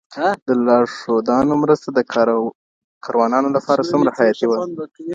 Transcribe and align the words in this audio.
د 0.47 0.49
لارښودانو 0.67 1.53
مرسته 1.63 1.87
د 1.93 1.99
کاروانونو 3.03 3.49
لپاره 3.57 3.87
څومره 3.91 4.09
حیاتي 4.17 4.45
وه؟ 4.47 4.57